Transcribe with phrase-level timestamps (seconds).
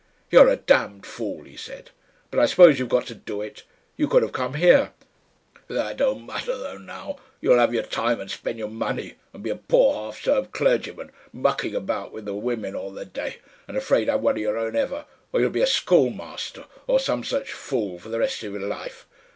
[0.31, 1.91] "You're a damned fool," he said.
[2.31, 3.61] "But I suppose you've got to do it.
[3.97, 4.93] You could have come here
[5.67, 7.17] That don't matter, though, now...
[7.39, 11.11] You'll have your time and spend your money, and be a poor half starved clergyman,
[11.31, 13.37] mucking about with the women all the day
[13.67, 16.99] and afraid to have one of your own ever, or you'll be a schoolmaster or
[16.99, 19.05] some such fool for the rest of your life.